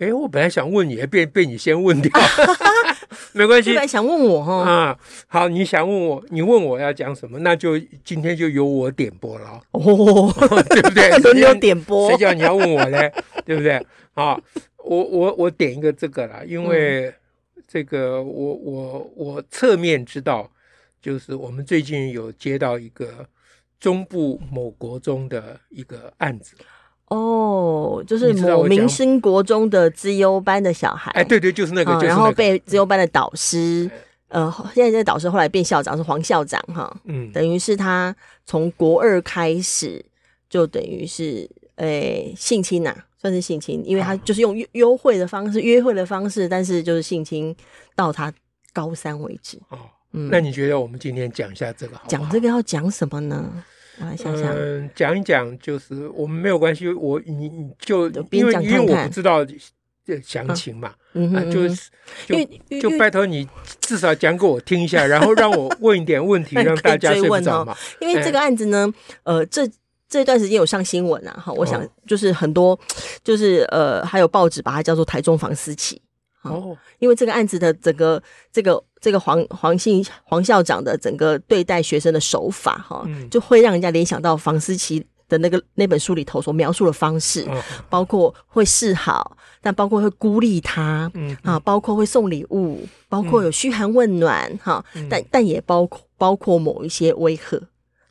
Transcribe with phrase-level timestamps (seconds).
[0.00, 2.10] 哎，我本来想问你，被被你先问掉，
[3.32, 3.68] 没关系。
[3.74, 10.32] 本来想问我哈啊，好，你想问我，你问我要讲什么，那就今天就由我点播了哦，
[10.70, 11.10] 对不对？
[11.20, 13.12] 轮流点播，谁叫你要问我嘞？
[13.44, 13.74] 对不对？
[14.14, 14.40] 啊，
[14.78, 17.12] 我我我点一个这个啦，因为
[17.68, 20.50] 这个我我我侧面知道，
[21.02, 23.26] 就是我们最近有接到一个
[23.78, 26.56] 中部某国中的一个案子。
[27.10, 33.90] 哦，就是某明星国中的资优班的小孩，哎，对对，就是那个，就是那个，然后被资优班的导师，
[34.28, 38.14] 呃，现在这导师后来变校长是黄校长哈，嗯，等于是他
[38.46, 40.04] 从国二开始
[40.48, 47.54] 就等于是，诶，性侵呐，算是性侵，因为他就是用优惠的方式，约会的方式，但是就是性侵
[47.96, 48.32] 到他
[48.72, 49.58] 高三为止。
[49.70, 49.78] 哦，
[50.12, 52.08] 嗯，那你觉得我们今天讲一下这个好好？
[52.08, 53.64] 讲这个要讲什么呢？
[53.98, 59.44] 我来想想，嗯，讲一讲，就是我们没有关系，我你你就因为因为我不知道
[60.04, 61.30] 这详情嘛，嗯。
[61.30, 61.90] 哼，就是
[62.26, 63.46] 就就拜托你
[63.80, 67.76] 至少讲给我听一下， 然后让我问一点问题，让大家睡不着嘛。
[68.00, 68.92] 因为这个案子呢，
[69.24, 69.68] 呃，这
[70.08, 72.78] 这段时间有上新闻啊，哈，我想就是很多
[73.22, 76.00] 就是呃，还有报纸把它叫做台中房思琪。
[76.42, 87.46] 哦，因为这个案子的整个这个这个黄黄姓黄校长的整个对待学生的手法，哈，就会让人家联想到房思琪的那个那本书里头所描述的方式，
[87.90, 97.60] 包括会示好，但包括会孤立他，嗯啊，包括会送礼物，包括有嘘寒问暖，哈，但但也包括包括某一些威吓，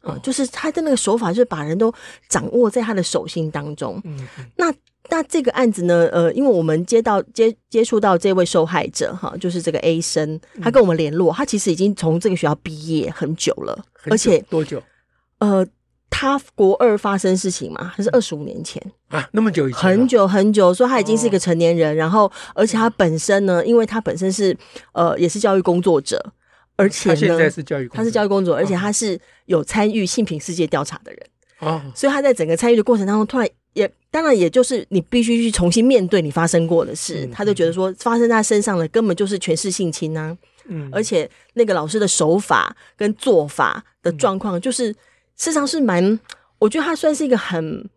[0.01, 1.91] 啊，就是他的那个手法，就是把人都
[2.27, 4.71] 掌握在他的手心当中，嗯，那。
[5.11, 6.07] 那这个案子呢？
[6.11, 13.75] 呃，因为我们接到接接触到这位受害者哈，就是这个 A 生，他跟我们联络，他其实已经从这个学校毕业很久了，
[14.05, 14.81] 久而且多久？
[15.39, 15.65] 呃，
[16.09, 18.81] 他国二发生事情嘛，还是二十五年前。
[19.07, 24.55] 啊，那么久以前，很久很久，说他已经是一个成年人，哦、然后而且他本身呢，因为他本身是
[24.93, 26.23] 呃也是教育工作者，
[26.75, 31.19] 而且呢，他现在是教育，他是教育工作者，而且他是有参与性平世界调查的人。
[31.59, 33.49] 哦，所以他在整个参与的过程当中，突然。
[33.73, 37.25] 也当然，也就是你必须去重新面对你发生过的事。
[37.25, 40.35] 嗯、他就觉得说，发生在他身上的根本就是全是性侵啊！
[40.65, 44.95] 嗯，而且那个老师的手法跟做法的状况，就是事
[45.37, 46.19] 实上是蛮，
[46.57, 47.87] 我觉得他算是一个很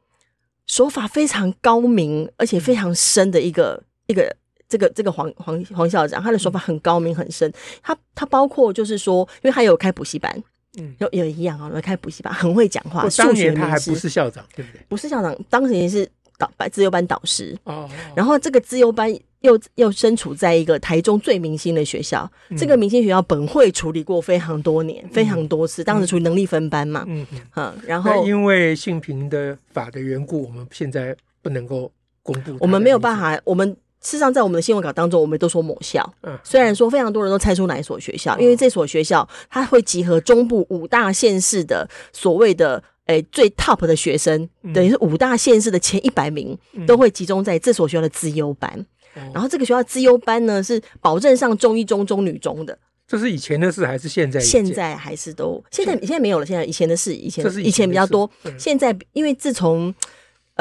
[0.66, 4.34] 手法非常高明，而且非常深的一个一个
[4.68, 7.52] 这个这个黄黄黄校长，他的手法很高明很深。
[7.82, 10.42] 他他包括就是说，因为他有开补习班。
[10.78, 13.06] 嗯，有有一样啊，来开补习班，很会讲话。
[13.18, 14.80] 当年他还不是校长，对不对？
[14.88, 17.56] 不是校长，当时也是导班资优班导师。
[17.64, 17.88] 哦。
[18.16, 27.04] 然后这个资优班又又身处在一个台中最明星的学校，这个明星学校本会处理过非常多年，非常多次，当时处于能力分班嘛。
[27.06, 27.74] 嗯嗯。
[27.86, 32.56] 然后因为性平的法的缘故，我们现在不能够公布。
[32.60, 33.76] 我们没有办法，我们。
[34.02, 36.14] 事实上，在我们的新闻稿当中，我们都说某校。
[36.22, 48.86] 嗯，虽然说非常多人都猜出哪一所学校，因为这所学校它会集合中部五大县市的所谓的诶、欸、最 top 的学生，等于是五大县市的前一百名都会集中在这所学校的资优班。
[49.32, 52.76] 然后这个学校资优班呢，是保证上中一中、中女中的。
[53.06, 54.40] 这是以前的事还是现在？
[54.40, 56.46] 现在还是都现在现在没有了。
[56.46, 58.30] 现在以前的事，以前以前比较多。
[58.56, 59.94] 现在因为自从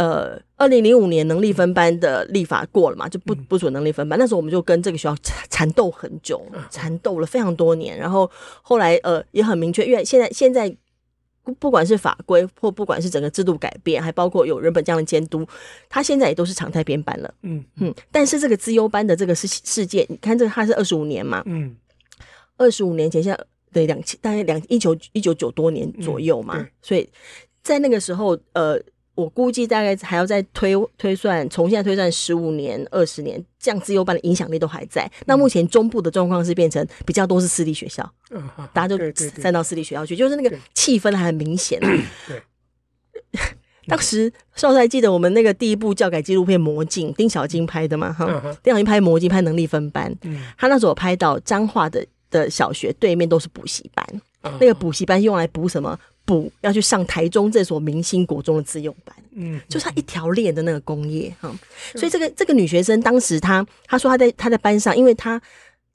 [0.01, 4.17] 呃，二零零五年能力分班的立法过了嘛，就不不准能力分班。
[4.17, 5.15] 嗯、那时候我们就跟这个学校
[5.47, 7.95] 缠斗很久，缠斗了非常多年。
[7.95, 8.27] 然后
[8.63, 10.75] 后来呃也很明确，因为现在现在
[11.43, 15.45] 不不管是法规或不管是整个制度改变，还包括有人本这样的监督，
[15.87, 17.31] 他现在也都是常态编班了。
[17.43, 17.93] 嗯嗯。
[18.11, 21.75] 但是这个资优班的这个事事件，你看这个他是二十五年嘛，嗯，
[22.57, 27.07] 二十五年前，现在对两千大概两一九一九九多年左右嘛，嗯、所以
[27.61, 28.81] 在那个时候呃。
[29.13, 35.09] 我估计大概还要再推推算，从现在推算十五年、二十年，这样自由班的影响力都还在。
[35.25, 41.79] 那目前中部的状况是变成比较多是私立学校，嗯，大家就站到私立学校去，就是那个气氛还很明显。
[42.27, 42.41] 对，
[43.87, 48.13] 当时少帅还记得我们那个第一部教改纪录片《魔镜》，丁小金拍的嘛？
[48.13, 48.25] 哈，
[48.63, 54.05] 丁小金拍《魔镜》拍能力分班，嗯，他那时候拍到彰化的的小学对面都是补习班。
[54.59, 55.99] 那个补习班用来补什么？
[56.25, 61.53] 补要去上台中这所明星国中的自用班，嗯，就是他一条链的那个工业哈。
[61.95, 65.41] 所以这个这个女学生当时她她说她在她在班上，因为她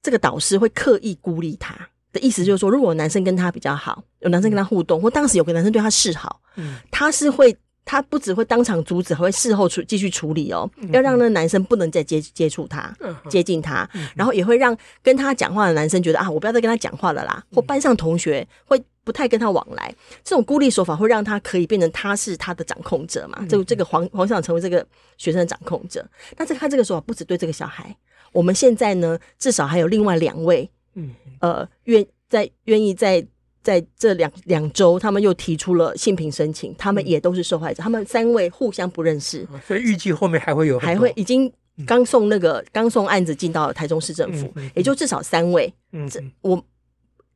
[0.03, 1.77] 这个导师会刻意孤立她
[2.13, 7.57] 的意思就是说，如果男生跟她比较好，有男生跟她互动，或当时有个男生对她示好，嗯，她是会。
[7.87, 12.93] 他不只会当场阻止，还会事后处继续处理哦，要让那个男生不能再接接触他、
[13.31, 19.95] 接近他，然后也会让跟他讲话的男生觉得啊，我不要再跟他讲话了啦，或班上同学会不太跟他往来。
[20.25, 23.47] 这种孤立手法会让他可以变成他是他的掌控者嘛？
[23.47, 24.85] 就这个黄黄校长成为这个
[25.17, 26.05] 学生的掌控者。
[26.37, 27.97] 但是他这个手法不止对这个小孩，
[28.33, 33.25] 我们现在呢，至少还有另外两位，嗯，呃，愿在愿意在。
[33.67, 37.83] 在这两两周，他们又提出了性平申请，他们也都是受害者。
[37.83, 41.53] 他们三位互相不认识，所以预计后面还会有，还会已经
[41.85, 45.73] 刚送那个刚送案子进到台中市政府，也就至少三位。
[45.91, 46.65] 嗯，这我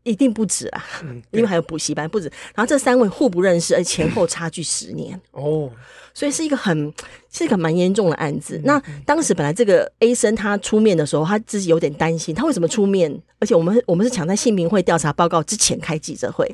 [0.02, 0.85] 一定不止啊，
[1.31, 2.26] 因为还有补习班不止。
[2.55, 5.70] 然后这三位互不认识，而前后差距十年哦。
[6.12, 6.93] 所以是一个很
[7.32, 8.61] 是一个蛮严重的案子。
[8.64, 13.11] 那当时本来这个 A 生他出面的时候，他自己有点担心，他为什么出面？
[13.38, 16.52] 而且我们我们是抢在姓名会调查报告之前开记者会，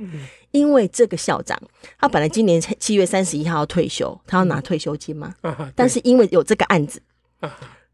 [0.51, 1.59] 因为这个校长
[1.99, 5.35] 他本来今年七月三十一号要退休，他要拿退休金嘛。
[5.75, 7.01] 但是因为有这个案子。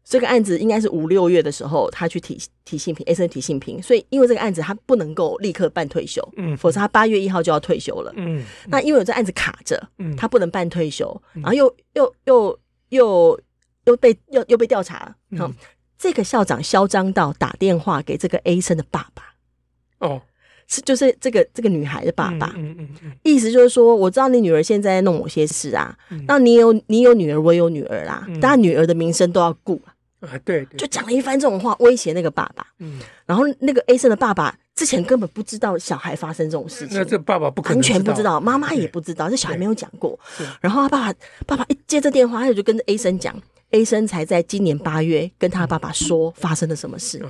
[0.05, 12.59] 这个案子应该是五六月的时候，他去提提性平，A 生提性平，所以因为这个案子他不能够立刻办退休，嗯，否则他八月一号就要退休了，嗯，那因为有这案子卡着，嗯，他不能办退休，然后又又又
[12.89, 13.39] 又
[13.85, 15.49] 又被又又被调查，好，
[15.97, 19.23] 这个校长嚣张到打电话给这个 A 生的爸爸，
[19.99, 20.21] 哦，
[20.67, 25.97] 是就是这个这个女孩的爸爸，嗯嗯嗯，意思就是说，我知道你女儿现在在弄某些事啊，
[26.27, 29.81] 那你有你有女儿，我有女儿啦，大家女儿的名声都要顾。
[29.85, 29.92] 啊，
[30.43, 32.65] 对，对，就讲了一番这种话，威胁那个爸爸。
[32.79, 40.19] 嗯，然后那个 A 生的爸爸之前根本不知道小孩发生这种事情，那这爸爸不可能完全不知道，妈妈也不知道，这小孩没有讲过。
[40.61, 43.35] 然后他爸爸爸爸一接这电话，他就跟 A 生讲
[43.71, 47.23] ，A 生才在今年八月跟他爸爸说发生了什么事，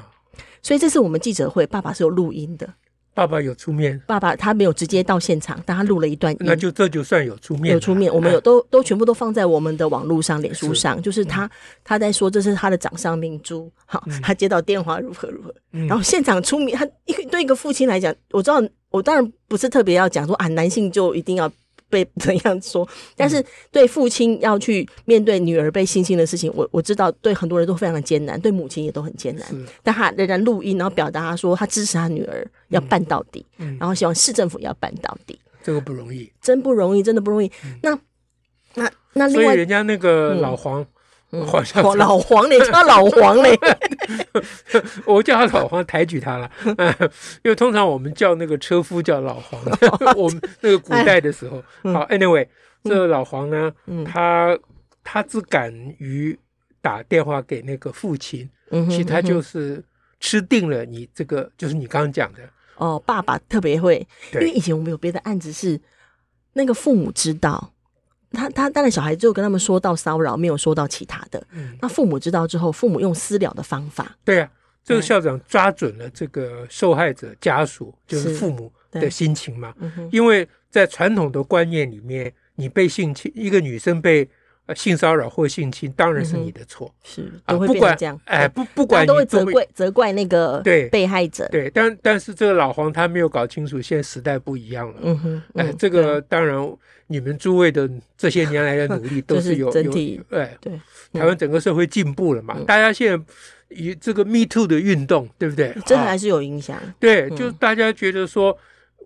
[0.62, 2.74] 所以这次我们记者会，爸爸是有录音的。
[3.14, 11.50] 爸爸有出面，爸爸他没有直接到现场，但他录了一段音，那就这就算有出面，有出面，我们有都都全部都放在我们的网络上、脸书上，就是他
[11.84, 15.54] 他在说这是他的掌上明珠，好，他接到电话如何如何，
[15.88, 21.52] 然后现场出面，他一个对一个父亲来讲，我知道我当然不是特别要讲说啊，男性就一定要。
[21.94, 22.88] 被 怎样说？
[23.16, 29.46] 但是对父亲要去面对女儿被性侵的事情，我我知道对很多人都非常的艰难，对母亲也都很艰难。
[29.84, 33.46] 但他仍然录音，然后表达他说他支持他女儿要办到底，
[33.80, 35.38] 然后希望市政府也要办到底。
[35.62, 37.52] 这个不容易，真不容易，真的不容易。
[37.84, 37.98] 那
[38.76, 40.86] 那那另外，所以人家那个老黄。
[41.42, 43.60] 黄老黄，你叫老黄嘞？
[45.06, 46.52] 我叫他老黄，抬举他了。
[47.44, 49.60] 因为通常我们叫那个车夫叫老黄。
[50.16, 52.48] 我们那个古代的时候，好，anyway，
[52.84, 53.74] 这个老黄呢，
[54.06, 54.58] 他
[55.04, 56.38] 他只敢于
[56.82, 58.48] 打电话给那个父亲，
[58.90, 59.84] 其实他就是
[60.20, 62.40] 吃定了你这个，就是你刚刚讲的。
[62.78, 65.80] 哦，爸爸特别会，因为以前我们有别的案子是
[66.54, 67.73] 那个父母知道。
[68.34, 71.42] 他他当然小孩就跟他们说到骚扰，没有说到其他的。
[71.52, 74.18] 嗯，那父母知道之后，父母用私了的方法。
[74.26, 74.50] 对啊，
[74.84, 79.74] 这个校长抓准了这个受害者家属，就是父母的心情嘛。
[80.12, 84.28] 因为在传统的观念里面，你被性侵，一个女生被
[84.76, 86.94] 性骚扰或性侵，当然是你的错。
[87.04, 91.48] 是啊，不管这样，哎，不不管都会责怪责怪那个对被害者。
[91.50, 95.00] 对，但但是这个老黄他没有搞清楚，现在时代不一样了。
[95.02, 96.56] 嗯哼，哎，这个当然。
[97.08, 97.88] 你们诸位的
[98.18, 99.92] 这些年来的努力 都是有有
[100.30, 100.72] 哎，对，
[101.12, 102.58] 台湾整个社会进步了嘛？
[102.66, 103.24] 大家现在
[103.68, 105.76] 以这个 Me Too 的运动，对不对？
[105.86, 106.80] 真的还是有影响。
[107.00, 108.58] 对，就大家觉得说，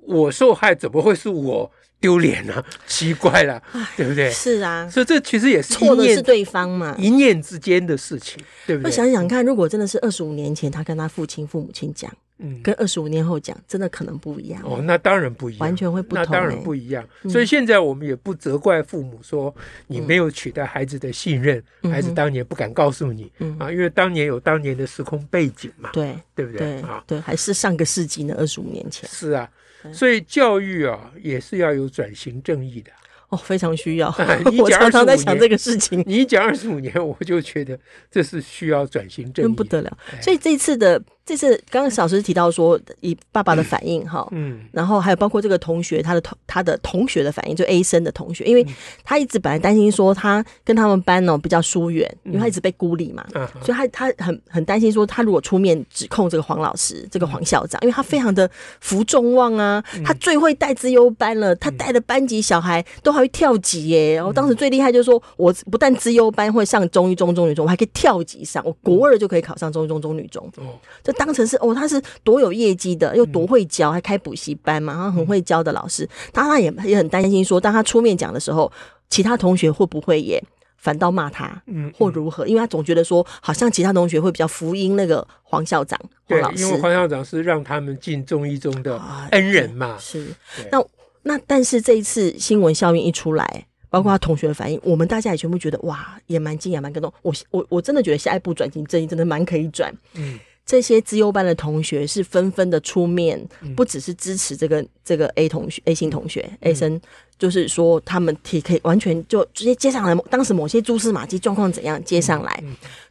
[0.03, 2.63] 我受害怎么会是我丢脸了？
[2.85, 3.61] 奇怪了，
[3.95, 4.29] 对不对？
[4.31, 8.89] 是啊，所以这其实也是错的是对方嘛，一念之间的事情，对不对？
[8.89, 12.11] 我想想看，如果真的是二十五年前，他跟他父亲、父母亲讲。
[12.39, 14.79] 嗯，跟二十五年后讲，真的可能不一样哦。
[14.83, 16.23] 那当然不一样，完全会不同。
[16.23, 17.03] 那当然不一样。
[17.27, 19.53] 所以现在我们也不责怪父母说
[19.87, 25.89] 你没有取得孩子的信任，孩子当年不敢告诉你嗯啊，因为当年有当年的时空背景嘛。
[25.93, 26.79] 对，对不对？
[26.81, 29.09] 啊，对，还是上个世纪呢，二十五年前。
[29.09, 29.49] 是啊，
[29.91, 32.91] 所以教育啊也是要有转型正义的
[33.29, 34.13] 哦，非常需要。
[34.61, 36.03] 我常常在想这个事情。
[36.05, 37.79] 你讲二十五年，我就觉得
[38.11, 39.97] 这是需要转型正义，不得了。
[40.21, 41.01] 所以这次的。
[41.27, 48.65] 这次刚刚小石提到说，以爸爸的反应哈，嗯，然后还有包括这个同学他的同他的同学的反应，就 A 生的同学，因为
[49.03, 70.71] 他一直本来担心说他跟他们班呢比较疏远，因为他一直被孤立嘛，嗯、所以他他很很担心说他如果出面指控这个黄老师，这个黄校长，因为他非常的服众望啊，他最会带资优班了，他带的班级小孩都还会跳级耶，然后当时最厉害就是说，我不但资优班会上中一中中女中，我还可以跳级上，我国二就可以考上中一中中女中，哦，
[71.03, 71.16] 这。
[71.17, 76.07] 当成是哦，他是多有业绩的，又多会教，还开补习班嘛，然后很会教的老师。
[76.31, 78.71] 当他也也很担心说，当他出面讲的时候，
[79.09, 80.41] 其他同学会不会也
[80.77, 82.47] 反倒骂他，嗯，或如何？
[82.47, 89.87] 因为他总觉得说，好像其他同学会比较福音那个黄校长，黄老师，因为黄校长是让他们进中一中的恩人嘛。
[89.87, 90.27] 啊、是，
[90.71, 90.83] 那
[91.23, 97.11] 那但是这一次新闻效应一出来，包括他同学的反应，我们大家也全部觉得哇，也蛮惊讶，蛮感动。
[97.23, 100.39] 我我我真的觉得下一步转型正义真的蛮可以转，嗯。
[100.67, 103.41] 这些资优班的同学是纷纷的出面，
[103.73, 106.99] 不只是支持这个这个 A 同学 A 型同学 A 生，
[107.39, 112.61] 就是说他们提可以完全就直接接上来，当时某些蛛丝马迹状况怎样接上来，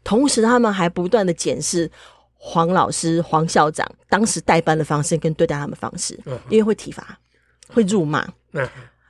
[0.05, 1.91] 同时他们还不断的检视
[2.37, 6.21] 黄老师黄校长当时带班的方式跟对待他们的方式，
[6.51, 7.19] 因为会体罚，
[7.69, 8.29] 会辱骂，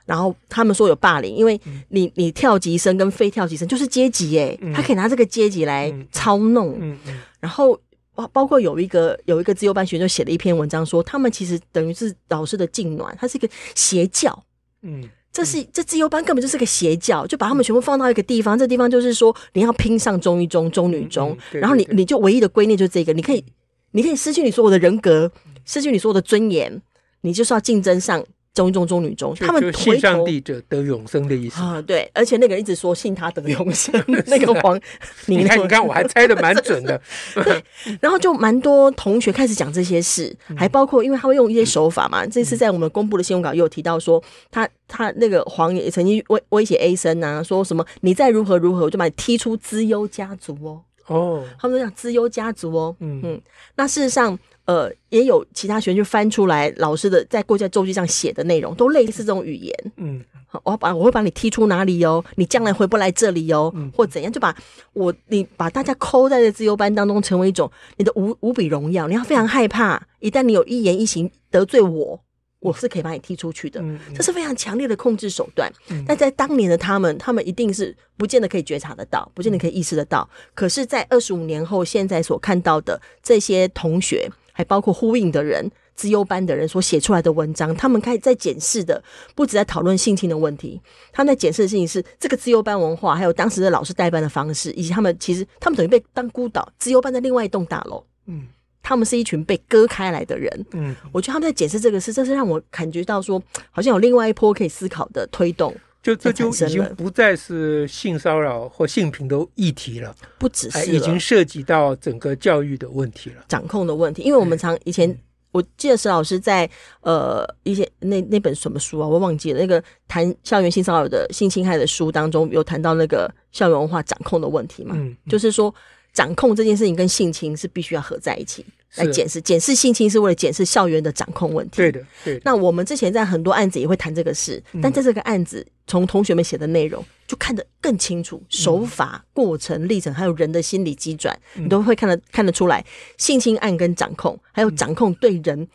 [0.05, 6.97] 然后他们说有霸凌，因为你你跳级生跟非跳级生就是阶级哎，他可以拿这个阶级来操弄，
[7.41, 7.77] 然后。
[8.17, 14.43] 包包括有一个有一个自由班学生就写了一篇文章，说他们其实等于是老师的禁臠，他是一个邪教。
[14.81, 23.45] 嗯，这是这自由班根本就是个邪教，就把他们全部放到一个地方，这地方就是说你要拼上中一中、中女中，然后你你就唯一的观念就是这个，你可以
[23.91, 25.31] 你可以失去你所有的人格，
[25.63, 26.81] 失去你所有的尊严，
[27.21, 28.25] 你就是要竞争上。
[28.57, 33.93] 中一中、中女中，他们信上帝者得永生的意思啊，对，而且那个人一直说信他得永生，
[34.25, 34.79] 那个黄，
[35.27, 36.99] 你看，你看，我还猜的蛮准的。
[37.43, 37.63] 对，
[38.01, 42.25] 然后就蛮多同学开始讲这些事，还包括，因为他会用一些手法嘛。
[42.25, 50.81] 这次在我们公布的新闻稿也有提到说，他他那个黄也曾经威威胁 A 生啊，说什么你再如何如何，我就把你踢出资优家族哦。
[51.05, 52.95] 哦，他们都讲资优家族哦。
[53.01, 53.41] 嗯嗯，
[53.75, 54.37] 那事实上。
[54.67, 59.73] 呃，也有其他学生就翻出来老师的在过去周记上写的内容，都类似这种语言。
[59.95, 62.21] 嗯，好，我把我会把你踢出哪里哟？
[62.35, 63.71] 你将来回不来这里哟？
[63.77, 64.29] 嗯、或怎样？
[64.29, 64.53] 就把
[64.91, 69.07] 我你把大家扣在这自由班当中，成为一种你的无无比荣耀。
[69.07, 72.19] 你要非常害怕，一旦你有一言一行得罪我，
[72.59, 73.79] 我是可以把你踢出去的。
[73.81, 75.71] 嗯、这是非常强烈的控制手段。
[75.89, 80.29] 嗯、但在当年的他们，他们一定是不见得可以觉察得到，不见得可以意识得到。
[80.29, 84.29] 嗯、可是，在二十五年后，现在所看到的这些同学。
[84.57, 89.03] 还包括呼应的人、资优班的人所写出来的文章，他们开始在检视的，
[89.35, 96.67] 不止在讨论性侵的问题，他们在检视的事情是这个资优班文化，还有当时的老师代班的方式，以及他们其实他们等于被当孤岛。
[96.79, 98.47] 资优班在另外一栋大楼，嗯，
[98.81, 105.71] 他们是一群被割开来的人，嗯，我觉得他们在检视这个事，这是让我感觉到说，好像有另外一波可以思考的推动。
[106.07, 114.21] 就这就已经不再是性骚扰或性平的议题了，不只是已经涉及到整个教育的问题了，掌控的问题。
[114.21, 115.13] 因为我们常以前，
[115.51, 116.69] 我记得石老师在
[117.01, 125.75] 呃一些那那本什么书啊，我忘记了，那个谈校园性骚扰的性侵害的书当中有谈到那个校园文化掌控的问题嘛，嗯，就是说
[126.13, 128.65] 掌控这件事情跟性侵是必须要合在一起。
[128.95, 131.77] 来检视检视性侵是为了检视校园的掌控问题。
[131.77, 132.41] 对的，对。
[132.43, 142.83] 那我们之前在很多案子也会谈这个事，嗯、但在这个案子从同学们写的内容就看得更清楚，手法、过程、历程，还有人的心理机转，嗯、你都会看得看得出来。
[143.17, 145.67] 性侵案跟掌控，还有掌控对人，嗯、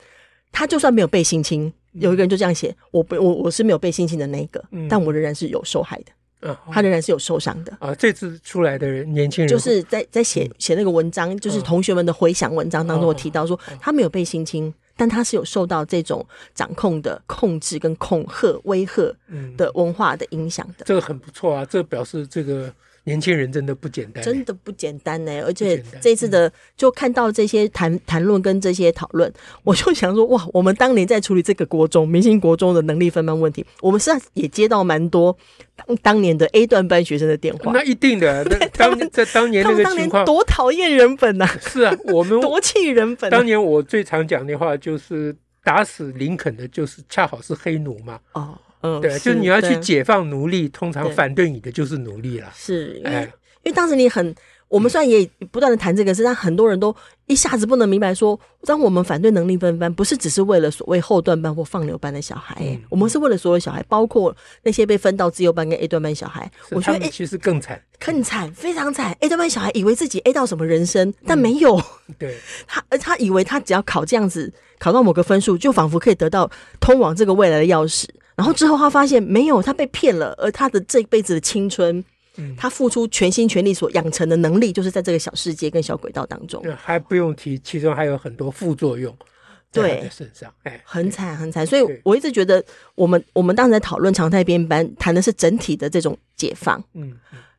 [0.50, 6.12] 他就算没有被性侵，有一个人就这样写：我不，我我是没有被性侵的那一个，嗯、但我仍然是有受害的。
[6.70, 7.94] 他仍然是有受伤的啊！
[7.94, 19.14] 这次出来的年轻人就是在在写写那个文章，就是同学们的回想文章当中，我提到说他没有被性侵，但他是有受到这种掌控的控制跟恐吓、威吓
[19.56, 20.84] 的文化的影响的。
[20.84, 21.64] 这个很不错啊！
[21.64, 22.72] 这表示这个。
[23.04, 25.42] 年轻人真的不简单，真的不简单呢。
[25.44, 29.32] 而且这次的就看到这些谈谈论跟这些讨论，
[29.64, 35.36] 我就想说，哇，我们当年在处理这个国中明星国中的能力分班问题，我们实际上也接到蛮多
[35.74, 37.72] 当当年的 A 段班学生的电话。
[37.72, 38.44] 那一定的，
[38.78, 41.46] 当在当年那个情况，多讨厌人本呐！
[41.60, 43.28] 是啊，我们 多气人本。
[43.30, 48.20] 当年我最常讲的话就是，打死林肯的，就是恰好是黑奴嘛。
[48.34, 48.56] 哦。
[48.82, 52.52] 嗯，对，就你要去解放奴隶，通常反对你的就是奴隶了。
[52.54, 53.22] 是，因为
[53.62, 54.34] 因为当时你很，
[54.68, 56.94] 我们虽然也不断的谈这个事，但很多人都
[57.26, 66.50] 一下子不能明白说，当我们反对能力分班，不是只是为了所谓后段班或放牛班的小孩，嗯，我们是为了所有小孩，包括那些被分到自由班跟 A 段班小孩。
[66.70, 69.16] 我觉得其实更惨，更惨，非常惨。
[69.20, 71.76] A 段班小孩以为自己 A 到什么人生，但没有。
[72.08, 72.36] 嗯、 对，
[72.66, 78.06] 他他以为他只要考这样子，考到某个分数，就仿佛可以得到通往这个未来的钥匙。
[78.34, 82.04] 然后之后他发现没有，他被骗了，而他的这一辈子的青春。
[82.38, 86.64] 嗯，他付出全心全力所养成的能力，就是在这个小世界跟小轨道当中。
[86.76, 89.14] 还不用提，其中还有很多副作用。
[89.70, 91.66] 对，身上，哎，很惨很惨。
[91.66, 97.12] 所以我一直觉得，我们我们当时在讨论常态编班，谈的是整体的这种解放，嗯，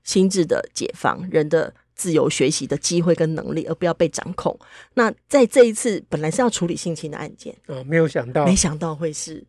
[0.03, 4.57] 心智的解放，人的自由学习的机会跟能力，而不要被掌控。
[4.93, 9.43] 那在这一次本来是要处理性侵的案件，哦，没有想到，没想到会是，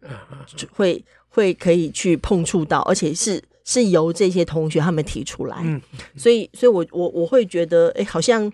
[0.73, 3.43] 会会可以去碰触到，而且是。
[3.67, 5.81] 是由这些同学他们提出来，嗯、
[6.19, 8.53] 所以，所以我我我会觉得，哎、欸，好像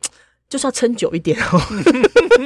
[0.49, 1.61] 就是要撑久一点哦，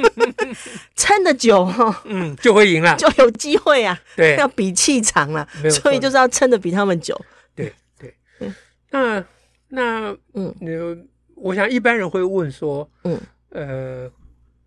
[0.97, 7.15] 撑得久哈， 嗯，就会赢了，就有机会啊，对，要比气长了，所以就是要撑得比他们久，
[7.53, 8.51] 对对，嗯。
[8.89, 9.23] 那
[9.67, 10.51] 那嗯，
[11.35, 14.11] 我想一般人会问说，嗯呃，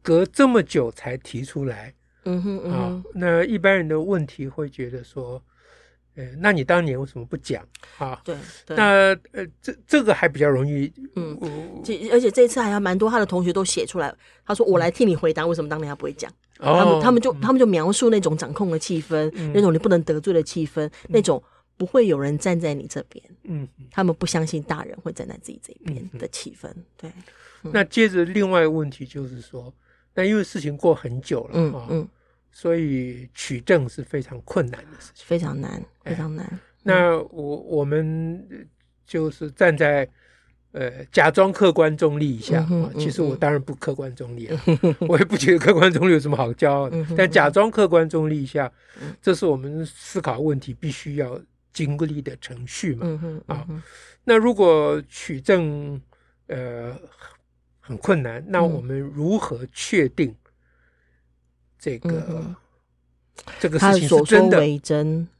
[0.02, 1.92] 隔这么久才提出来，
[2.24, 5.42] 嗯哼嗯哼啊，那一般人的问题会觉得说。
[6.16, 7.64] 呃那你当年为什么不讲
[7.96, 8.20] 啊？
[8.24, 8.34] 对，
[8.66, 11.38] 对那呃，这这个还比较容易，嗯，
[12.10, 14.12] 而且这次还有蛮多他的同学都写出来，
[14.44, 16.28] 他说我来替你回答，为什么当年他不会讲？
[16.58, 21.40] 哦、他们他们就他们就描述那种掌控的气氛，嗯、那种你不能得罪的气氛，嗯、那种
[21.78, 26.68] 不会有人站在你这边，嗯，他们不相信大人会站在自己这一边的气氛。
[26.96, 27.08] 对，
[27.62, 29.72] 嗯、那接着另外一个问题就是说，
[30.12, 32.06] 那因为事情过很久了，嗯
[32.50, 36.44] 所以取证是非常困难的事情，非常难，非常难。
[36.44, 38.66] 哎、那我我们
[39.06, 40.08] 就是站在
[40.72, 46.96] 呃假装客观中立一下啊，嗯嗯、其实我当然不客观中立啊，嗯、 我也不觉得客观中立有什么好骄傲的。
[46.96, 51.40] 嗯、但假装客观中立一下，嗯、这是我们思考问题必须要
[51.72, 53.06] 经历的程序嘛。
[53.06, 53.66] 嗯嗯、啊，
[54.24, 56.00] 那如果取证
[56.48, 56.98] 呃
[57.80, 60.34] 很困难，那我们如何确定？
[61.78, 62.56] 这个、嗯、
[63.60, 64.58] 这个事情是真的，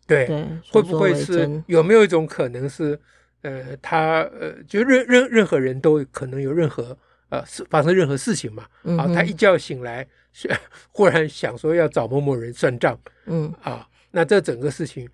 [0.07, 2.99] 对，对会不会是有没有一种可能是，
[3.43, 6.97] 呃，他呃，就任任任何人都可能有任何
[7.29, 8.63] 呃事发生任何事情嘛？
[8.97, 10.07] 啊，他一觉醒来，
[10.93, 15.09] 忽然想说要找某某人算账，嗯啊，那这整个事情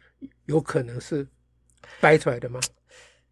[0.47, 1.27] 有可能是
[2.01, 2.61] 掰出来的吗？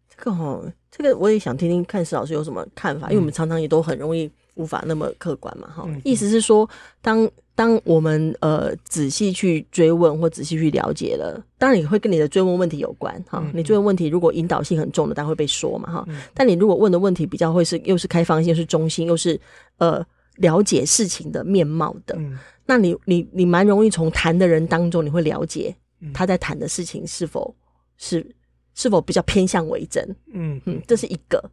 [0.09, 6.69] 这个哈，这个我也想听听看史老师有什么看法，嗯、因为我们常常也都很容易无法那么客观嘛，哈、嗯，意思是说
[7.01, 7.29] 当。
[7.55, 13.45] 当我们呃仔细去追问或仔细去了解了，当然也会跟你的追问问题有关哈。
[13.53, 16.03] 你追问问题如果引导性很重的，当然会被说嘛哈。
[16.07, 19.39] 嗯、但你如果问的问题比较会是又是开放性，又是中性，又是
[19.77, 20.03] 呃
[20.37, 25.75] 了解事情的面貌的，嗯、那你你你蛮容易从谈的人当中，你会了解
[26.13, 27.55] 他在谈的事情是否
[27.97, 28.25] 是
[28.73, 30.03] 是否比较偏向为真。
[30.33, 30.59] 嗯。
[30.65, 31.43] 嗯，这是一个。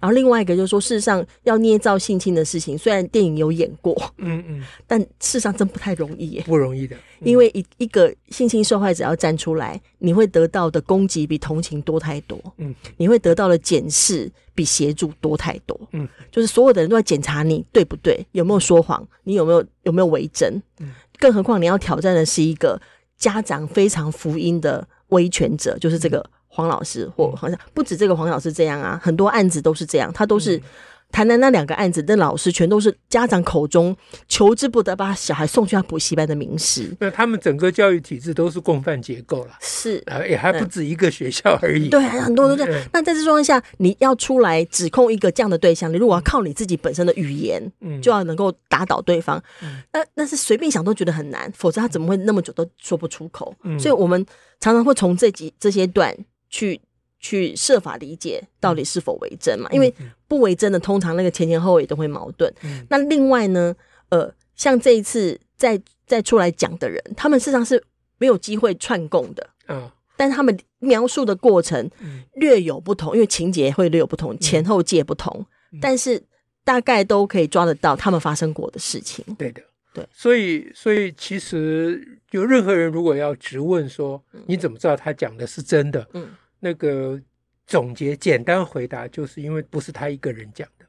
[0.00, 6.96] 然后另外一个就是说，事实上要捏造性侵的事情，虽然电影有演过，嗯嗯，但事实上真不太容易耶，不容易的。
[7.20, 22.80] 因为一一个性侵受害者要站出来，你会得到的攻击比同情多太多，嗯，你会得到的检视比协助多太多，嗯，就是所有的人都在检查你对不对，有没有说谎，你有没有有没有为真，嗯，更何况你要挑战的是一个
[23.18, 26.24] 家长非常福音的维权者，就是这个。
[26.50, 30.10] 黄老师，或好像不止这个黄老师这样啊，很多案子都是这样。
[30.12, 30.60] 他都是
[31.10, 33.96] 谈的那两个案子的老师，全都是家长口中
[34.28, 36.94] 求之不得，把小孩送去他补习班的名师。
[37.00, 41.88] 那他们整个教育体制都是共犯结构了，是，也还不止一个学校而已。
[41.88, 42.72] 对，很多都这样。
[42.72, 53.54] 嗯、那在这状况下，你要出来指控一个这样的对象，你如果要靠你自己本身的语言，嗯，就要能够打倒对方，嗯、那那是随便想都觉得很难，否则他怎么会那么久都说不出口？
[53.64, 54.24] 嗯、所以我们
[54.60, 56.14] 常常会从这几这些段。
[56.50, 56.80] 去
[57.18, 59.68] 去设法理解到底是否为真嘛？
[59.70, 59.92] 因为
[60.26, 62.52] 不为真的，通常那个前前后后也都会矛盾。
[62.62, 63.74] 嗯、那另外呢，
[64.10, 67.82] 呃，像这一次再再出来讲的人，他们事实上是
[68.18, 69.74] 没有机会串供的啊。
[69.76, 71.90] 哦、但是他们描述的过程
[72.34, 76.22] 略有不同，因为情节会略有不同，前后界不同，嗯、但是
[76.64, 79.24] 大概都可以抓得到他们发生过的事情。
[79.36, 80.06] 对的，对。
[80.12, 82.16] 所以，所以其实。
[82.30, 86.06] 就任何人如果要质问说，你怎么知道他讲的是真的？
[86.12, 86.28] 嗯，
[86.60, 87.20] 那个
[87.66, 90.86] 总结简单回答就是因为不是他一个人讲的，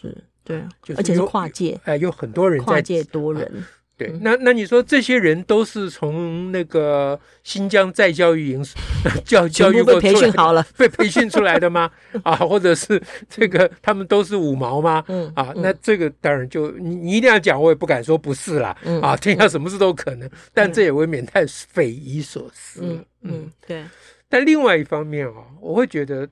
[0.00, 0.62] 是对，
[0.96, 3.64] 而且是跨界，哎，有很多人在跨界多人，
[3.96, 8.64] 对，那那你说这些人都是从那个新疆再教育营
[9.24, 11.88] 教教育过培训好了，被培训出来的吗？
[12.24, 15.04] 啊，或者是这个他们都是五毛吗？
[15.06, 18.76] 嗯啊，那这个当然就你你一定要讲，我也不敢说不是啦。
[19.00, 22.80] 啊，天下什么事都可能，但这也未免太匪夷所思。
[22.82, 23.84] 嗯嗯，对。
[24.32, 26.26] 但另外一方面啊，我会觉得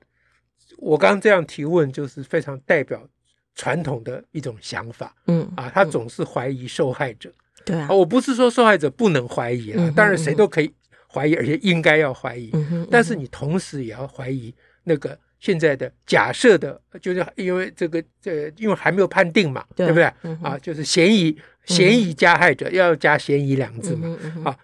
[0.77, 3.07] 我刚刚这样提问就是非常代表
[3.53, 5.15] 传统的一种想法。
[5.27, 7.31] 嗯啊，他总是怀疑受害者。
[7.63, 10.73] 对啊，我不是说受害者不能怀疑了，当然谁都可以
[11.07, 12.51] 怀疑，而且应该要怀疑。
[12.89, 14.51] 但是你同时也要怀疑
[14.83, 20.05] 那个现在的假设的，就是因为这个这因为还没有判定嘛，对不对？
[20.41, 24.57] 啊，就是嫌疑嫌疑加害者要加嫌疑两字嘛，啊，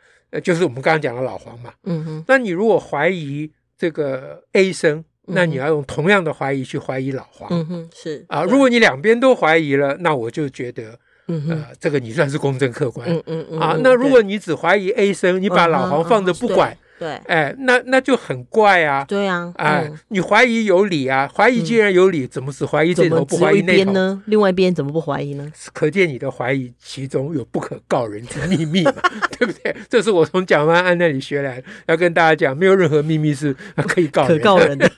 [0.43, 1.73] 就是我们刚刚讲的老黄嘛。
[1.83, 7.49] 嗯哼，那你如果怀疑这个 A 生，那你要用同样的怀疑去怀疑老黄。
[7.51, 10.99] 嗯哼，是啊，如果你两边都怀疑了，那我就觉得。
[11.29, 13.05] 嗯呃，这个你算是公正客观。
[13.09, 13.59] 嗯嗯嗯。
[13.59, 19.05] 啊，那如果你只怀疑 A 生，你把老黄放着不管，对，哎，那那就很怪啊。
[19.05, 19.53] 对啊。
[19.57, 21.29] 哎，你怀疑有理啊？
[21.33, 24.23] 怀疑既然有理，怎么只怀疑这头不怀疑那头呢？
[24.25, 25.51] 另外一边怎么不怀疑呢？
[25.73, 28.93] 可见你的怀疑其中有不可告人之秘密嘛，
[29.37, 29.75] 对不对？
[29.89, 33.55] 这是我从蒋万安那里学来，要跟大家讲，没有任何秘密是
[33.87, 34.89] 可以告人可告人的。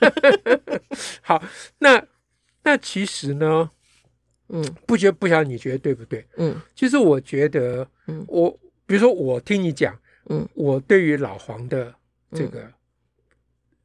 [1.22, 1.42] 好，
[1.78, 2.02] 那
[2.64, 3.70] 那其实呢？
[4.52, 6.26] 嗯，不觉不晓得你觉得对不对？
[6.36, 8.50] 嗯，其实我觉得，嗯，我
[8.84, 9.96] 比如说我听你讲，
[10.30, 11.94] 嗯，我对于老黄的
[12.32, 12.72] 这个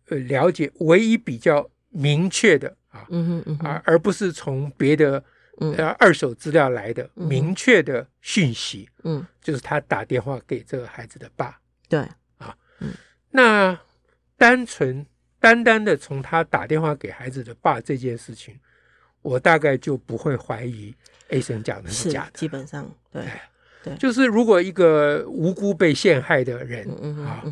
[0.08, 5.22] 呃了解，唯一比较明确的啊，嗯嗯而而不是从别的
[5.58, 12.00] 呃二手资料来的明确的讯息，嗯，就是他打电话给这个孩子的爸，对，
[12.38, 12.94] 啊，嗯，
[13.32, 13.78] 那
[14.38, 15.06] 单纯
[15.40, 18.58] 单单的从他打电话给孩子的爸这件事情。
[19.22, 20.94] 我大概就不会怀疑
[21.30, 23.24] A 生讲的是假的，基本上对
[23.86, 26.90] 对，就是如果一个无辜被陷害的人
[27.24, 27.46] 啊，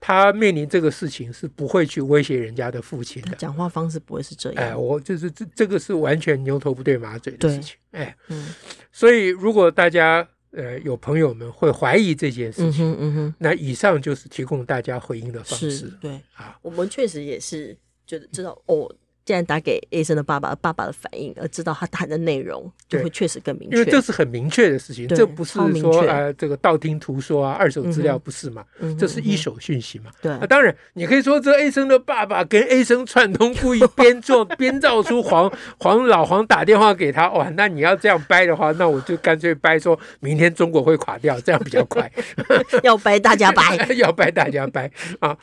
[0.00, 4.64] 他面临这个事情是不会去威胁人家的父亲的，讲话方式不会是这样。
[4.64, 7.76] 哎，我就是这这个是完全牛头不对马嘴的事情。
[7.90, 8.48] 哎，嗯，
[8.90, 15.92] 所以如果大家呃有朋友们会怀疑这件事情，嗯哼，那以上就是提供大家回应的方式。
[16.00, 17.76] 对啊，我们确实也是
[18.06, 18.90] 觉得知道哦。
[19.28, 23.76] 现在打给 A 生的爸爸，爸爸的反应，而知道他谈的内容，就会确实更明确。
[23.76, 28.64] 因为这是很明确的事情，这不是说呃这个道听途说啊，二手资料不是嘛？
[28.98, 30.10] 这是一手讯息嘛？
[30.22, 30.32] 对。
[30.40, 37.50] 那当然，你可以说这 A 生的爸爸跟 A 生串通，故意编做 编造出黄黄老黄打电话给他，哇！
[37.50, 42.10] 那你要这样掰的话，那我就干脆掰说明天中国会垮掉，这样比较快。
[42.82, 45.36] 要掰大家掰， 要掰大家掰啊！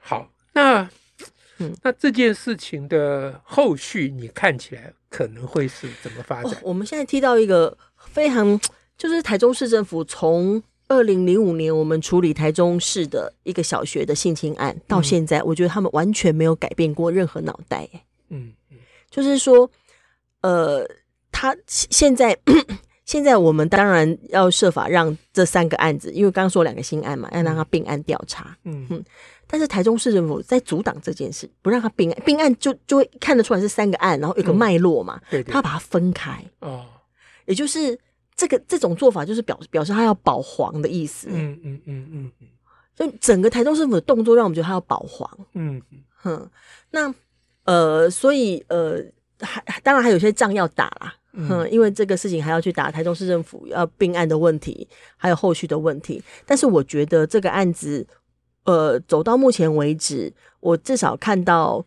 [0.00, 0.88] 好，那。
[1.58, 6.52] 嗯，那这件事情的后续，你看起来可能会是怎么发展？
[6.52, 8.58] 哦，我们现在提到一个非常，
[8.96, 17.88] 就是台中市政府从二零零五年我们处理台中市的一个小学的性侵案到现在，我觉得他们完全没有改变过任何脑袋。
[18.30, 18.78] 嗯嗯，
[19.10, 19.70] 就是说，
[20.42, 20.88] 呃，
[21.30, 22.38] 他现在
[23.08, 28.54] 现在我们当然要设法让这三个案子，因为刚刚说两个新案嘛，要让他并案调查。
[28.64, 28.86] 嗯。
[28.90, 29.02] 嗯。
[29.46, 36.44] 但是台中市政府在阻挡这件事，不让他并案，并案就就会看得出来是三个案，然后有个脉络嘛，嗯、对对，他把它分开。
[36.58, 36.84] 哦，
[37.46, 37.98] 也就是
[38.36, 42.48] 这个这种做法就是表表示他要保黄的意思，嗯嗯嗯嗯嗯，
[42.94, 45.80] 就整个台中市政府的动作让我们觉得他要保黄，嗯
[46.16, 46.46] 哼，
[46.90, 47.14] 那
[47.64, 49.02] 呃，所以呃，
[49.40, 51.14] 还当然还有些仗要打啦，
[51.48, 54.86] 哼，因为这个事情还要去打台中市政府要并案的问题，
[55.16, 58.06] 还有后续的问题，但是我觉得这个案子。
[58.64, 61.82] 呃，走到目前为止，我至少看到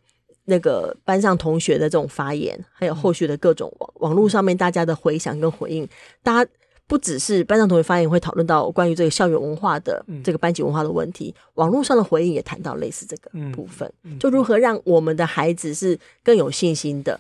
[0.45, 5.87] 那个班上同学的这种发言，还有后续的各种网网络上面大家的回响跟回应，
[6.23, 6.51] 大家
[6.87, 17.19] 不只是班上同学发言会讨论到关于这个校园文化的这个班级文化的问题，网络上的回应也谈到类似这个部分，就如何让我们的孩子是更有信心的，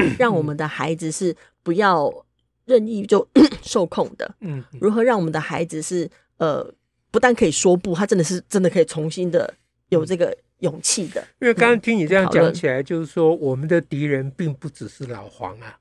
[0.18, 2.12] 让我们的孩子是不要
[2.64, 3.26] 任意就
[3.62, 6.72] 受控的，嗯，如何让我们的孩子是呃。
[7.12, 9.52] 不但可以说不，他真的是真的可以重新的
[9.90, 11.22] 有这个勇气的。
[11.40, 15.78] 因为刚刚听你这样讲起来，就是说我们的敌人并不只是老黄啊，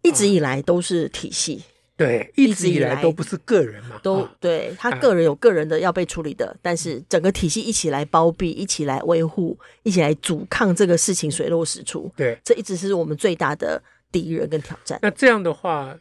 [0.00, 1.62] 一直以来都是体系，
[1.96, 12.10] 对，一直以来都不是个人嘛，都对他个人有个人的要被处理的，但是整个体系一起来包庇，一起来维护，一起来阻抗这个事情水落石出。
[12.16, 14.98] 对，这一直是我们最大的敌人跟挑战。
[15.02, 15.96] 那这样的话，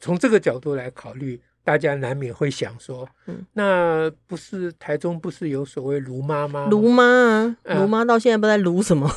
[0.00, 1.40] 从这个角度来考虑。
[1.64, 6.66] 大家难免会想说，嗯，那不是台中不是有所谓卢妈吗？
[6.68, 9.08] 卢妈啊，卢妈到现在不知道在卢什么。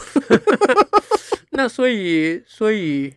[1.50, 3.12] 那所以，所以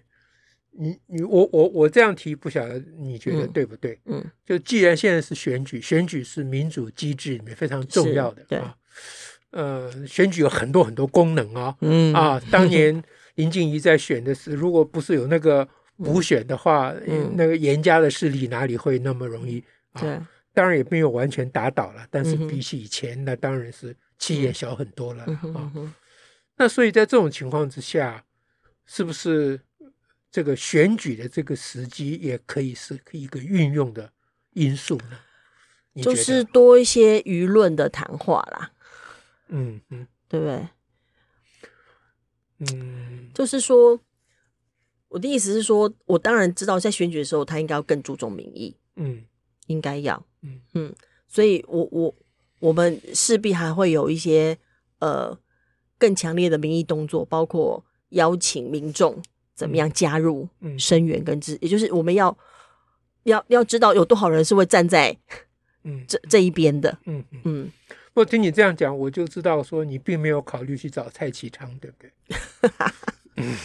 [0.81, 3.99] 你你我我我这样提，不晓得你觉得对不对？
[4.05, 8.77] 嗯，就既然现在是选举，选举是民主机制里面非常重要的，对啊，
[9.51, 13.03] 呃，选举有很多很多功能啊，嗯啊， 当年
[13.35, 19.59] 林静怡在选的时候，如果不是有那个补选的话，嗯、那个严家的势力哪里会那么容易？
[19.95, 20.17] 啊、对，
[20.55, 25.73] 当然也没有完全打倒了，但是比起以前，那当然是气焰小很多了、嗯、啊。
[26.57, 28.25] 那所以在这种情况之下，
[28.87, 29.59] 是不是？
[30.31, 34.12] 这个选举的这个时机也可以是一个运用的
[34.53, 38.73] 因素呢，就是多一些舆论的谈话啦，
[39.49, 40.69] 嗯嗯，对不对？
[42.59, 44.01] 嗯，就是说，
[45.09, 49.25] 我的意思是说，我当然知道在选举的时候，他应该要更注重民意，嗯，
[49.67, 50.61] 应该要，嗯。
[50.75, 50.95] 嗯，
[51.27, 52.14] 所以我我
[52.61, 54.59] 我们势必还会有一些
[54.99, 55.38] 呃
[55.97, 59.23] 更强烈的民意动作，包括邀请民众。
[59.59, 62.38] 怎么样加入声援跟支，也就是我们要
[63.25, 65.16] 要要知道有多少人是会站在
[65.83, 67.68] 嗯这这一边的，嗯嗯。
[68.14, 72.11] 不过听你这样讲，我就知道说你并没有考虑去找蔡启昌，对不对？
[73.37, 73.57] 嗯，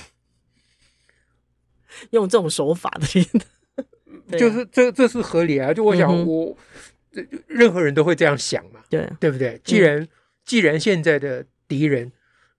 [2.10, 5.72] 用这种手法的，就是这这是合理啊。
[5.72, 6.58] 就我想，我
[7.46, 9.62] 任何人都会这样想嘛，对对不对？
[9.64, 10.08] 既然
[10.44, 12.12] 既然现在的敌人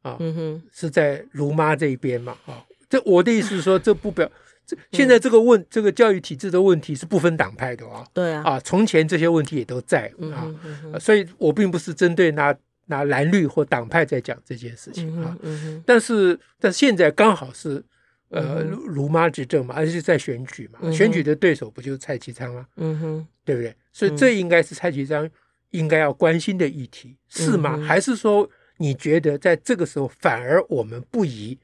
[0.02, 2.64] 啊，嗯哼，是在卢妈这一边嘛，啊。
[2.94, 4.30] 这我的意思是说，这不表
[4.64, 8.06] 这现在这个问、嗯、这个教育体制的问题是不分党派的啊。
[8.12, 12.54] 对啊，啊，从前这些问题也都在啊，嗯嗯啊，所以我并不是针对拿
[12.86, 15.36] 拿蓝绿或党派在讲这件事情啊。
[15.84, 17.84] 但是但现在刚好是
[18.28, 22.66] 呃卢妈执政嘛，而且在选举嘛，嗯、选举的对手不就是蔡其昌吗？
[22.76, 23.74] 嗯哼，对不对？
[23.92, 25.28] 所以这应该是蔡其昌
[25.70, 27.74] 应该要关心的议题，是吗？
[27.76, 31.58] 嗯、还是说你觉得在这个时候反而我们不宜？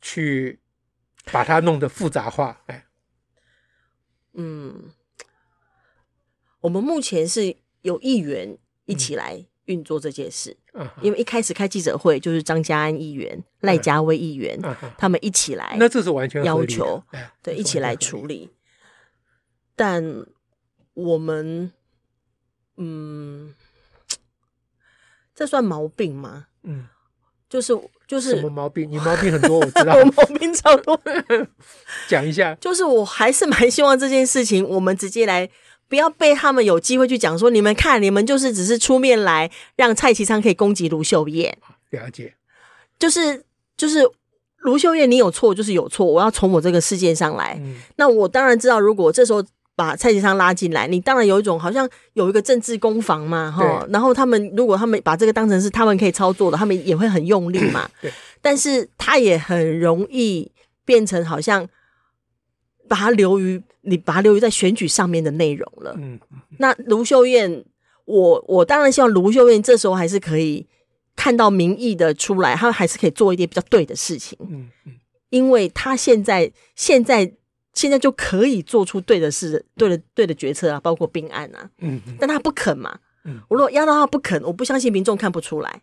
[0.00, 0.60] 去
[1.24, 2.86] 把它弄得复杂化，哎，
[4.32, 4.92] 嗯，
[6.60, 17.02] 我们目前是有议员一起来运作这件事，嗯、因为一开始开记者会就是张家安议员、赖家威议员、嗯、他们一起来，那这是完全要求，
[17.42, 18.50] 对，一起来处理。
[19.74, 20.24] 但
[20.94, 21.72] 我们，
[22.76, 23.54] 嗯，
[25.34, 26.46] 这算毛病吗？
[26.62, 26.88] 嗯，
[27.48, 27.72] 就是。
[28.08, 28.88] 就是什么毛病？
[28.90, 29.94] 你毛病很多，我知道。
[30.00, 30.98] 我毛病超多，
[32.08, 32.52] 讲一下。
[32.60, 35.48] 就是我还是蛮希望这件事情，我们直接来，
[35.88, 41.56] 不要被他们有机会去讲说，你们看，你们就是只是出面来让蔡其昌可以攻击卢秀燕。
[41.90, 42.34] 了解。
[42.98, 43.44] 就是
[43.76, 44.10] 就是
[44.58, 47.56] 卢秀燕，你有错就是有错，我要从我这个事件上来。
[47.60, 49.44] 嗯、那我当然知道，如果这时候。
[49.78, 53.86] 把蔡其昌拉进来，你当然有一种好像有一个政治攻防嘛，哈。
[53.90, 57.88] 然后他们如果他们把这个当成是他们可以操作的，他们也会很用力嘛。
[58.02, 58.12] 对。
[58.42, 60.50] 但是他也很容易
[60.84, 61.64] 变成好像
[62.88, 65.94] 把它留于你把它留于在选举上面的内容了。
[65.96, 66.18] 嗯。
[66.58, 67.64] 那卢秀燕，
[68.04, 70.66] 我我当然希望卢秀燕这时候还是可以
[71.14, 74.36] 看到民意的出来，他还是可以做一点比较对的事情。
[74.40, 74.94] 嗯嗯。
[75.30, 77.34] 因为他现在现在。
[77.78, 81.70] 现在就可以做出对的事、对的对的决策啊，包括并案啊。
[81.78, 82.98] 嗯，但他不肯嘛。
[83.24, 85.82] 嗯，我如果压到他不肯，我不相信民众看不出来。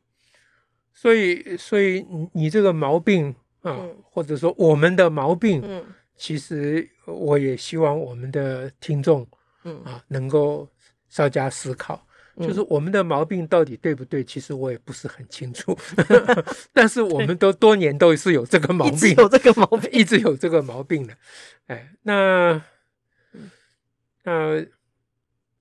[0.93, 3.29] 所以，所以你你这个毛病
[3.61, 5.85] 啊，嗯、或者说我们的毛病，嗯，
[6.17, 9.25] 其实我也希望我们的听众，
[9.63, 10.67] 嗯啊，能够
[11.07, 12.05] 稍加思考。
[12.41, 14.23] 就是我们的毛病到底对不对？
[14.23, 15.77] 其实我也不是很清楚，
[16.73, 21.15] 但是我们都多年都是有这个毛病，有这个毛病， 一直有这个毛病的。
[21.67, 22.61] 哎，那
[24.23, 24.65] 那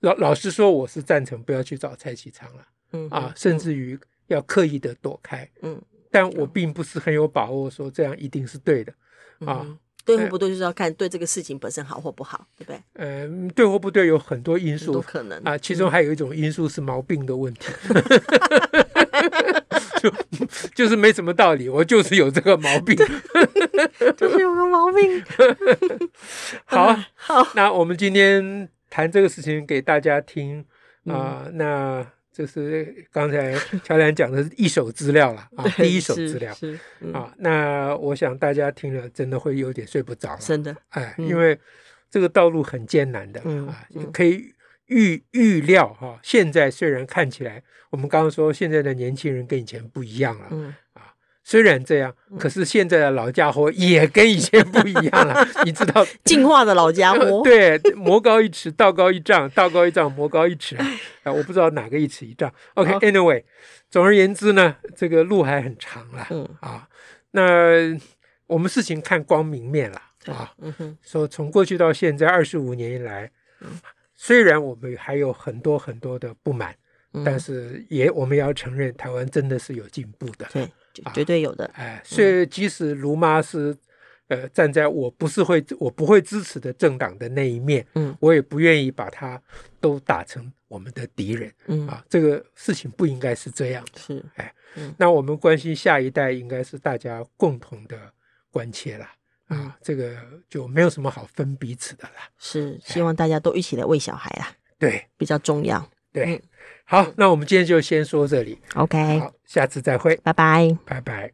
[0.01, 8.93] 老老实说，我是赞成不要去找蔡其昌了，嗯啊，甚至于要刻意的躲开，嗯，但我并不是很有把握说这样一定是对的，
[9.45, 9.65] 啊。
[10.05, 12.79] 对或不对，就是要看对这个事情本身好或不好，对不对？
[12.93, 15.57] 嗯，对或不对有很多因素，都可能啊。
[15.57, 17.65] 其中还有一种因素是毛病的问题，
[20.01, 20.13] 就
[20.75, 22.95] 就是没什么道理，我就是有这个毛病，
[24.15, 25.23] 就是有个毛病。
[26.65, 30.63] 好， 好，那我们今天谈这个事情给大家听
[31.07, 32.05] 啊，那。
[32.35, 36.53] 这是刚才乔丹讲的是一手资料了啊，第一手资料
[37.13, 37.33] 啊。
[37.37, 41.57] 那我想大家听了真的会有点睡不着，真的哎，因为
[42.09, 44.53] 这个道路很艰难的啊，可以
[44.87, 46.19] 预预料哈。
[46.21, 50.75] 现在虽然看起来，我们刚刚说现在的年轻人跟以前不一样了。
[51.47, 56.03] 虽然这样，可是现在的老家伙也跟以前不一样了， 你知道？
[56.23, 60.85] 进化的老家伙， 对，魔高一尺，道高一丈， 道高一丈，魔高一尺啊！
[61.21, 62.51] 啊，我不知道哪个一尺一丈。
[62.73, 63.43] OK，Anyway，
[63.91, 66.25] 总而言之呢，这个路还很长了。
[66.31, 66.89] 嗯啊，
[67.29, 67.95] 那
[68.47, 70.51] 我们事情看光明面了啊。
[70.57, 73.29] 嗯哼，说从过去到现在二十五年以来，
[74.15, 76.75] 虽然我们还有很多很多的不满，
[77.23, 80.47] 但是也我们要承认，台湾真的是有进步的。
[80.51, 80.67] 对，
[81.13, 81.65] 绝对有的。
[81.73, 83.75] 哎，所以即使卢妈是。
[84.27, 89.39] 呃，站在我不是会我不会支持的政党的那一面，嗯，我也不愿意把他
[89.79, 97.95] 都打成我们的敌人，嗯啊，这个事情不应该是这样的，是，哎，嗯，那我们关心下一代，应该是大家共同的
[98.49, 99.13] 关切啦，
[99.45, 100.17] 啊，嗯，这个
[100.49, 106.41] 就没有什么好分彼此的啦，是，希望大家都一起来喂小孩啦，对，比较重要，对，
[106.85, 111.31] 好，那我们今天就先说这里，嗯，OK，好，下次再会，拜拜，拜拜。